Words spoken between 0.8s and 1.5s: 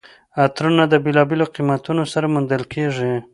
د بېلابېلو